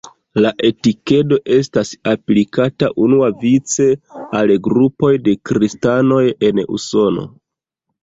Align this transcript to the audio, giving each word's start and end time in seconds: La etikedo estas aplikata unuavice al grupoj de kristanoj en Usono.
La 0.43 0.51
etikedo 0.69 1.37
estas 1.57 1.91
aplikata 2.13 2.91
unuavice 3.09 3.89
al 4.43 4.57
grupoj 4.71 5.15
de 5.31 5.39
kristanoj 5.53 6.27
en 6.53 6.67
Usono. 6.81 7.33